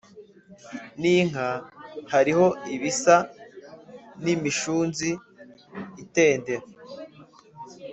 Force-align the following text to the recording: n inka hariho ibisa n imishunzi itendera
n 0.99 1.01
inka 1.17 1.49
hariho 2.11 2.45
ibisa 2.75 3.15
n 4.23 4.25
imishunzi 4.35 5.09
itendera 6.03 6.65